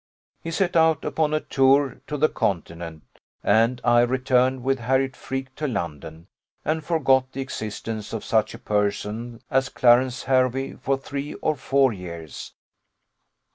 He 0.41 0.49
set 0.49 0.75
out 0.75 1.05
upon 1.05 1.31
a 1.31 1.39
tour 1.41 2.01
to 2.07 2.17
the 2.17 2.27
continent, 2.27 3.03
and 3.43 3.79
I 3.83 4.01
returned 4.01 4.63
with 4.63 4.79
Harriot 4.79 5.15
Freke 5.15 5.53
to 5.57 5.67
London, 5.67 6.25
and 6.65 6.83
forgot 6.83 7.31
the 7.31 7.41
existence 7.41 8.11
of 8.11 8.25
such 8.25 8.55
a 8.55 8.57
person 8.57 9.43
as 9.51 9.69
Clarence 9.69 10.23
Hervey 10.23 10.73
for 10.77 10.97
three 10.97 11.35
or 11.35 11.55
four 11.55 11.93
years. 11.93 12.53